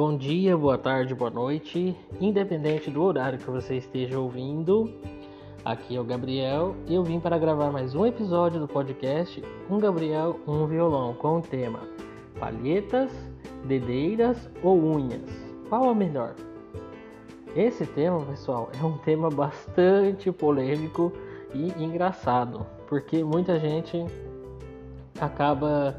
bom 0.00 0.16
dia, 0.16 0.56
boa 0.56 0.78
tarde, 0.78 1.14
boa 1.14 1.30
noite, 1.30 1.94
independente 2.18 2.90
do 2.90 3.02
horário 3.02 3.38
que 3.38 3.50
você 3.50 3.76
esteja 3.76 4.18
ouvindo. 4.18 4.90
Aqui 5.62 5.94
é 5.94 6.00
o 6.00 6.04
Gabriel 6.04 6.74
e 6.86 6.94
eu 6.94 7.04
vim 7.04 7.20
para 7.20 7.36
gravar 7.36 7.70
mais 7.70 7.94
um 7.94 8.06
episódio 8.06 8.58
do 8.58 8.66
podcast 8.66 9.44
Um 9.68 9.78
Gabriel, 9.78 10.40
um 10.48 10.66
Violão 10.66 11.12
com 11.12 11.36
o 11.36 11.42
tema 11.42 11.80
Palhetas, 12.38 13.12
Dedeiras 13.66 14.48
ou 14.62 14.82
Unhas? 14.82 15.30
Qual 15.68 15.90
a 15.90 15.94
melhor? 15.94 16.34
Esse 17.54 17.84
tema, 17.84 18.24
pessoal, 18.24 18.70
é 18.80 18.82
um 18.82 18.96
tema 18.96 19.28
bastante 19.28 20.32
polêmico 20.32 21.12
e 21.52 21.74
engraçado, 21.76 22.64
porque 22.86 23.22
muita 23.22 23.60
gente 23.60 24.02
acaba 25.20 25.94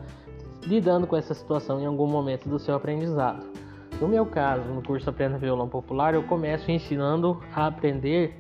lidando 0.63 1.05
com 1.05 1.16
essa 1.16 1.36
situação 1.36 1.80
em 1.80 1.86
algum 1.86 2.08
momento 2.08 2.49
do 2.49 2.58
seu 2.58 2.73
aprendizado. 2.73 3.51
No 4.02 4.08
meu 4.08 4.26
caso, 4.26 4.64
no 4.64 4.82
curso 4.82 5.12
Aprenda 5.12 5.38
Violão 5.38 5.70
Popular, 5.70 6.16
eu 6.16 6.23
começo 6.23 6.72
ensinando 6.72 7.40
a 7.54 7.68
aprender 7.68 8.36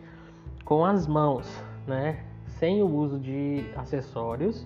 com 0.65 0.83
as 0.83 1.05
mãos, 1.05 1.47
né? 1.85 2.23
sem 2.47 2.81
o 2.81 2.87
uso 2.87 3.19
de 3.19 3.63
acessórios, 3.75 4.65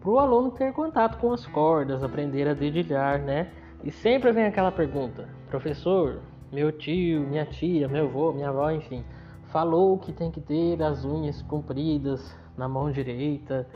para 0.00 0.10
o 0.10 0.18
aluno 0.18 0.50
ter 0.50 0.72
contato 0.72 1.18
com 1.18 1.30
as 1.30 1.46
cordas, 1.46 2.02
aprender 2.02 2.48
a 2.48 2.54
dedilhar, 2.54 3.20
né? 3.20 3.50
E 3.84 3.90
sempre 3.90 4.32
vem 4.32 4.46
aquela 4.46 4.72
pergunta: 4.72 5.28
professor, 5.50 6.20
meu 6.50 6.72
tio, 6.72 7.20
minha 7.20 7.44
tia, 7.44 7.86
meu 7.86 8.06
avô, 8.06 8.32
minha 8.32 8.48
avó, 8.48 8.70
enfim, 8.70 9.04
falou 9.48 9.98
que 9.98 10.10
tem 10.10 10.30
que 10.30 10.40
ter 10.40 10.82
as 10.82 11.04
unhas 11.04 11.42
compridas 11.42 12.34
na 12.56 12.66
mão 12.66 12.90
direita 12.90 13.68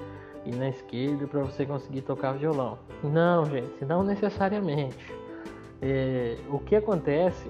e 0.46 0.50
na 0.50 0.70
esquerda 0.70 1.26
para 1.26 1.40
você 1.40 1.66
conseguir 1.66 2.00
tocar 2.00 2.32
violão. 2.32 2.78
Não, 3.02 3.44
gente, 3.44 3.84
não 3.84 4.02
necessariamente. 4.02 5.23
É, 5.86 6.38
o 6.48 6.58
que 6.58 6.74
acontece 6.74 7.46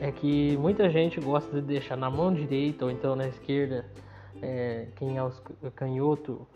é 0.00 0.10
que 0.10 0.56
muita 0.56 0.88
gente 0.88 1.20
gosta 1.20 1.60
de 1.60 1.60
deixar 1.60 1.94
na 1.94 2.08
mão 2.10 2.32
direita 2.32 2.86
ou 2.86 2.90
então 2.90 3.14
na 3.14 3.28
esquerda, 3.28 3.84
é, 4.40 4.86
quem 4.96 5.18
é 5.18 5.22
o 5.22 5.30
canhoto, 5.74 6.46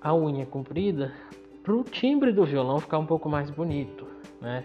a 0.00 0.14
unha 0.14 0.46
comprida, 0.46 1.12
para 1.60 1.74
o 1.74 1.82
timbre 1.82 2.30
do 2.32 2.44
violão 2.44 2.78
ficar 2.78 2.98
um 2.98 3.06
pouco 3.06 3.28
mais 3.28 3.50
bonito, 3.50 4.06
né? 4.40 4.62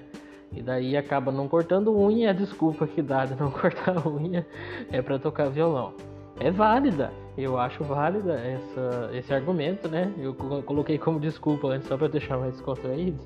E 0.52 0.62
daí 0.62 0.95
acaba 0.95 1.32
não 1.32 1.48
cortando 1.48 1.92
unha, 1.92 2.30
a 2.30 2.34
desculpa 2.34 2.86
que 2.86 3.02
dá 3.02 3.26
de 3.26 3.34
não 3.34 3.50
cortar 3.52 4.08
unha 4.08 4.45
é 4.92 5.02
para 5.02 5.17
tocar 5.17 5.50
violão. 5.50 5.95
É 6.40 6.52
válida, 6.52 7.12
eu 7.36 7.58
acho 7.58 7.84
válida 7.84 8.40
essa, 8.40 9.10
esse 9.12 9.34
argumento, 9.34 9.90
né? 9.90 10.14
Eu 10.20 10.36
coloquei 10.36 11.00
como 11.00 11.20
desculpa 11.20 11.67
antes 11.70 11.88
só 11.88 11.98
para 11.98 12.10
deixar 12.10 12.38
mais 12.38 12.54
descontraído, 12.54 13.20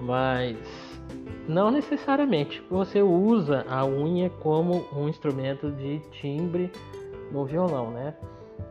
mas 0.00 0.91
não 1.48 1.70
necessariamente. 1.70 2.62
Você 2.70 3.02
usa 3.02 3.64
a 3.68 3.84
unha 3.84 4.30
como 4.30 4.84
um 4.92 5.08
instrumento 5.08 5.70
de 5.72 5.98
timbre 6.10 6.70
no 7.30 7.44
violão, 7.44 7.90
né? 7.90 8.14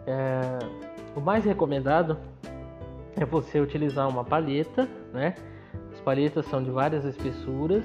É, 0.07 0.59
o 1.15 1.21
mais 1.21 1.43
recomendado 1.45 2.17
é 3.15 3.25
você 3.25 3.59
utilizar 3.59 4.07
uma 4.07 4.23
palheta, 4.23 4.87
né? 5.13 5.35
As 5.91 5.99
palhetas 5.99 6.45
são 6.45 6.63
de 6.63 6.71
várias 6.71 7.03
espessuras, 7.05 7.83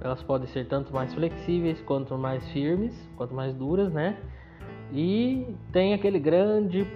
elas 0.00 0.22
podem 0.22 0.46
ser 0.48 0.66
tanto 0.66 0.92
mais 0.92 1.14
flexíveis 1.14 1.80
quanto 1.80 2.16
mais 2.18 2.46
firmes, 2.48 2.94
quanto 3.16 3.34
mais 3.34 3.54
duras, 3.54 3.92
né? 3.92 4.18
E 4.92 5.54
tem 5.72 5.94
aquele 5.94 6.18
grande 6.18 6.86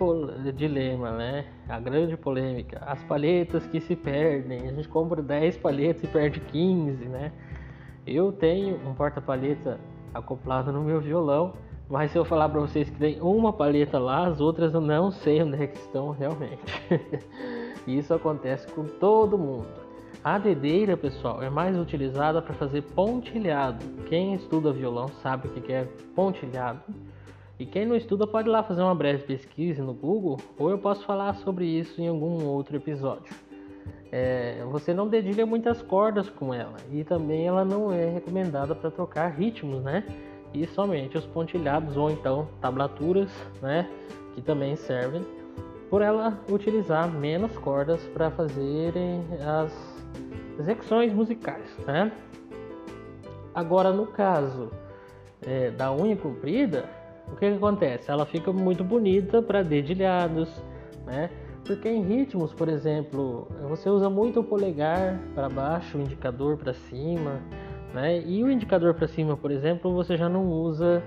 dilema, 0.55 1.11
né? 1.13 1.45
A 1.69 1.81
grande 1.81 2.17
polêmica. 2.17 2.83
As 2.87 3.03
palhetas 3.05 3.67
que 3.67 3.81
se 3.81 3.97
perdem. 3.97 4.69
A 4.69 4.73
gente 4.73 4.89
compra 4.89 5.21
10 5.23 5.57
palhetas 5.57 6.03
e 6.05 6.07
perde 6.07 6.41
15, 6.41 7.05
né? 7.07 7.33
Eu 8.07 8.33
tenho 8.33 8.77
um 8.89 8.95
porta-palheta 8.95 9.79
acoplado 10.15 10.73
no 10.73 10.83
meu 10.83 11.01
violão, 11.01 11.53
mas 11.89 12.12
se 12.12 12.19
eu 12.19 12.25
falar 12.25 12.49
para 12.49 12.61
vocês 12.61 12.89
que 12.89 12.99
tem 12.99 13.21
uma 13.21 13.53
palheta 13.53 13.99
lá, 13.99 14.27
as 14.27 14.41
outras 14.41 14.73
eu 14.75 14.81
não 14.81 15.11
sei 15.11 15.43
onde 15.43 15.62
é 15.62 15.67
que 15.67 15.77
estão 15.77 16.11
realmente. 16.11 16.61
Isso 17.87 18.15
acontece 18.15 18.71
com 18.73 18.84
todo 18.84 19.37
mundo. 19.37 19.67
A 20.23 20.39
dedeira, 20.39 20.97
pessoal, 20.97 21.43
é 21.43 21.49
mais 21.49 21.77
utilizada 21.79 22.43
para 22.43 22.55
fazer 22.55 22.83
pontilhado. 22.83 23.84
Quem 24.06 24.34
estuda 24.34 24.73
violão 24.73 25.09
sabe 25.23 25.49
o 25.49 25.50
que 25.50 25.73
é 25.73 25.89
pontilhado. 26.15 26.81
E 27.60 27.66
quem 27.66 27.84
não 27.84 27.94
estuda 27.94 28.26
pode 28.26 28.48
ir 28.48 28.53
lá 28.53 28.62
fazer 28.62 28.81
uma 28.81 28.94
breve 28.94 29.22
pesquisa 29.25 29.84
no 29.84 29.93
Google, 29.93 30.38
ou 30.59 30.71
eu 30.71 30.78
posso 30.78 31.04
falar 31.04 31.34
sobre 31.34 31.66
isso 31.66 32.00
em 32.00 32.09
algum 32.09 32.47
outro 32.47 32.75
episódio. 32.75 33.34
É, 34.10 34.65
você 34.71 34.94
não 34.94 35.06
dedilha 35.06 35.44
muitas 35.44 35.82
cordas 35.82 36.31
com 36.31 36.54
ela 36.54 36.76
e 36.91 37.04
também 37.04 37.47
ela 37.47 37.62
não 37.62 37.93
é 37.93 38.06
recomendada 38.06 38.75
para 38.75 38.91
tocar 38.91 39.28
ritmos, 39.28 39.82
né? 39.84 40.04
E 40.54 40.66
somente 40.69 41.19
os 41.19 41.26
pontilhados 41.26 41.99
ou 41.99 42.10
então 42.10 42.49
tablaturas, 42.62 43.31
né? 43.60 43.87
Que 44.34 44.41
também 44.41 44.75
servem 44.75 45.22
por 45.91 46.00
ela 46.00 46.41
utilizar 46.50 47.12
menos 47.12 47.59
cordas 47.59 48.03
para 48.15 48.31
fazerem 48.31 49.22
as 49.38 49.70
execuções 50.59 51.12
musicais, 51.12 51.76
né? 51.87 52.10
Agora 53.54 53.93
no 53.93 54.06
caso 54.06 54.70
é, 55.43 55.70
da 55.70 55.93
unha 55.93 56.16
comprida, 56.16 57.00
o 57.33 57.37
que, 57.37 57.51
que 57.51 57.57
acontece? 57.57 58.11
Ela 58.11 58.27
fica 58.27 58.53
muito 58.53 58.85
bonita 58.85 59.43
para 59.43 59.63
dedilhados, 59.63 60.49
né? 61.07 61.31
Porque 61.65 61.89
em 61.89 62.03
ritmos, 62.03 62.53
por 62.53 62.69
exemplo, 62.69 63.47
você 63.69 63.89
usa 63.89 64.11
muito 64.11 64.41
o 64.41 64.45
polegar 64.45 65.19
para 65.35 65.49
baixo, 65.49 65.99
o 65.99 66.01
indicador 66.01 66.57
para 66.57 66.73
cima, 66.73 67.41
né? 67.95 68.21
E 68.21 68.43
o 68.43 68.51
indicador 68.51 68.95
para 68.95 69.07
cima, 69.07 69.37
por 69.37 69.51
exemplo, 69.51 69.95
você 69.95 70.17
já 70.17 70.29
não 70.29 70.47
usa 70.47 71.03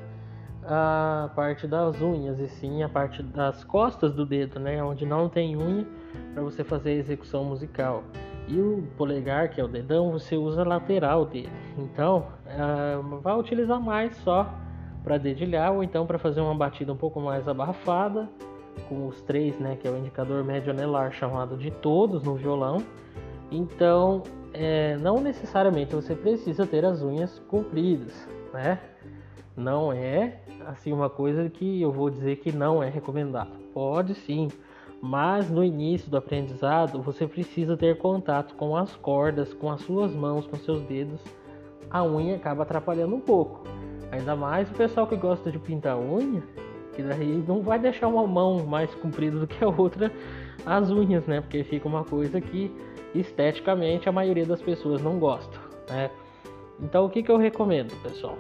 a 0.66 1.30
parte 1.36 1.68
das 1.68 2.02
unhas 2.02 2.40
e 2.40 2.48
sim 2.48 2.84
a 2.84 2.90
parte 2.90 3.22
das 3.22 3.64
costas 3.64 4.14
do 4.14 4.26
dedo, 4.26 4.60
né? 4.60 4.82
Onde 4.84 5.06
não 5.06 5.28
tem 5.28 5.58
unha 5.58 5.86
para 6.34 6.44
você 6.44 6.64
fazer 6.64 6.92
a 6.92 6.96
execução 6.96 7.44
musical. 7.44 8.04
E 8.48 8.60
o 8.60 8.84
polegar, 8.98 9.50
que 9.50 9.60
é 9.60 9.64
o 9.64 9.68
dedão, 9.68 10.12
você 10.12 10.36
usa 10.36 10.64
lateral 10.64 11.26
dele. 11.26 11.50
Então, 11.78 12.28
uh, 12.48 13.20
vai 13.20 13.38
utilizar 13.38 13.80
mais 13.80 14.16
só 14.18 14.50
para 15.04 15.18
dedilhar 15.18 15.74
ou 15.74 15.84
então 15.84 16.06
para 16.06 16.18
fazer 16.18 16.42
uma 16.42 16.56
batida 16.56 16.94
um 16.94 16.98
pouco 16.98 17.20
mais 17.20 17.48
abafada, 17.48 18.30
com 18.88 19.08
os 19.08 19.22
três, 19.22 19.60
né, 19.60 19.78
que 19.80 19.88
é 19.88 19.92
o 19.92 19.98
indicador 19.98 20.44
médio 20.44 20.72
anelar 20.72 21.12
chamado 21.12 21.58
de 21.58 21.70
todos 21.70 22.24
no 22.24 22.36
violão. 22.36 22.84
Então, 23.52 24.24
é, 24.54 24.98
não 24.98 25.20
necessariamente 25.20 25.94
você 25.94 26.16
precisa 26.16 26.66
ter 26.66 26.86
as 26.86 27.02
unhas 27.02 27.40
compridas, 27.48 28.28
né? 28.52 28.80
Não 29.56 29.94
é 29.94 30.40
assim 30.66 30.92
uma 30.92 31.10
coisa 31.10 31.48
que 31.50 31.82
eu 31.82 31.92
vou 31.92 32.10
dizer 32.10 32.38
que 32.38 32.52
não 32.52 32.82
é 32.82 32.90
recomendado. 32.90 33.52
Pode 33.74 34.16
sim, 34.16 34.48
mas 35.02 35.50
no 35.50 35.64
início 35.64 36.10
do 36.10 36.18
aprendizado 36.18 37.02
você 37.02 37.28
precisa 37.28 37.78
ter 37.78 37.98
contato 37.98 38.56
com 38.56 38.76
as 38.76 38.96
cordas, 38.96 39.54
com 39.54 39.72
as 39.72 39.82
suas 39.82 40.14
mãos, 40.14 40.48
com 40.48 40.58
seus 40.58 40.82
dedos. 40.84 41.22
A 41.90 42.04
unha 42.04 42.36
acaba 42.36 42.64
atrapalhando 42.64 43.16
um 43.16 43.20
pouco. 43.20 43.64
Ainda 44.14 44.36
mais 44.36 44.70
o 44.70 44.74
pessoal 44.76 45.08
que 45.08 45.16
gosta 45.16 45.52
de 45.52 45.58
pintar 45.58 45.98
unha, 45.98 46.44
que 46.94 47.02
daí 47.02 47.44
não 47.48 47.64
vai 47.64 47.80
deixar 47.80 48.08
uma 48.08 48.28
mão 48.28 48.64
mais 48.64 48.94
comprida 48.94 49.40
do 49.40 49.48
que 49.48 49.64
a 49.64 49.68
outra 49.68 50.12
as 50.64 50.92
unhas, 50.92 51.26
né? 51.26 51.42
Porque 51.42 51.64
fica 51.64 51.88
uma 51.88 52.04
coisa 52.04 52.40
que 52.40 52.72
esteticamente 53.16 54.08
a 54.08 54.12
maioria 54.12 54.46
das 54.46 54.62
pessoas 54.62 55.02
não 55.02 55.18
gosta, 55.18 55.58
né? 55.90 56.12
Então 56.80 57.06
o 57.06 57.10
que, 57.10 57.24
que 57.24 57.32
eu 57.32 57.38
recomendo, 57.38 57.92
pessoal? 58.04 58.38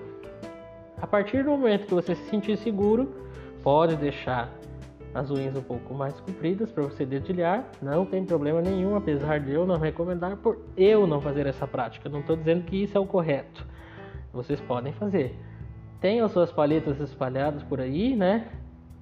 A 1.01 1.07
partir 1.07 1.43
do 1.43 1.49
momento 1.49 1.87
que 1.87 1.93
você 1.95 2.13
se 2.13 2.29
sentir 2.29 2.55
seguro, 2.57 3.11
pode 3.63 3.95
deixar 3.95 4.53
as 5.11 5.31
unhas 5.31 5.55
um 5.55 5.63
pouco 5.63 5.91
mais 5.95 6.19
compridas 6.19 6.71
para 6.71 6.83
você 6.83 7.03
dedilhar, 7.03 7.67
não 7.81 8.05
tem 8.05 8.23
problema 8.23 8.61
nenhum, 8.61 8.95
apesar 8.95 9.39
de 9.39 9.51
eu 9.51 9.65
não 9.65 9.79
recomendar 9.79 10.37
por 10.37 10.59
eu 10.77 11.07
não 11.07 11.19
fazer 11.19 11.47
essa 11.47 11.65
prática. 11.65 12.07
Não 12.09 12.19
estou 12.19 12.35
dizendo 12.35 12.63
que 12.63 12.83
isso 12.83 12.95
é 12.95 13.01
o 13.01 13.07
correto. 13.07 13.65
Vocês 14.31 14.61
podem 14.61 14.93
fazer. 14.93 15.35
Tenham 16.03 16.27
suas 16.27 16.51
palhetas 16.51 16.99
espalhadas 16.99 17.63
por 17.63 17.79
aí, 17.79 18.13
né? 18.13 18.49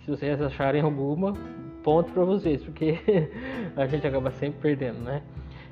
Se 0.05 0.11
vocês 0.11 0.39
acharem 0.39 0.83
alguma, 0.83 1.33
ponto 1.81 2.13
para 2.13 2.23
vocês, 2.23 2.63
porque 2.63 2.99
a 3.75 3.87
gente 3.87 4.05
acaba 4.05 4.29
sempre 4.29 4.59
perdendo, 4.61 4.99
né? 4.99 5.23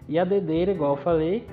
E 0.07 0.17
a 0.17 0.25
dedeira, 0.25 0.71
igual 0.71 0.95
eu 0.95 0.97
falei, 1.03 1.45